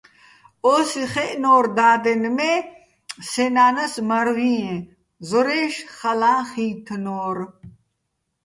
ო́სი 0.73 1.03
ხეჸნო́რ 1.11 1.65
და́დენ, 1.77 2.23
მე́ 2.37 2.55
სე 3.29 3.45
ნა́ნას 3.55 3.95
მარ 4.07 4.27
ვიეჼ, 4.35 4.73
ზორაჲში̆ 5.27 5.89
ხალაჼ 5.97 6.33
ხი́თნორ. 6.49 7.37